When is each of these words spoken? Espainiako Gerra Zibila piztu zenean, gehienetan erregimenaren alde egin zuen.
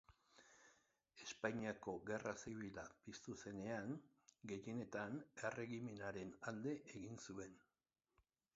Espainiako 1.25 1.93
Gerra 2.07 2.33
Zibila 2.45 2.85
piztu 3.09 3.35
zenean, 3.45 3.93
gehienetan 4.53 5.21
erregimenaren 5.51 6.35
alde 6.53 6.75
egin 6.99 7.25
zuen. 7.27 7.59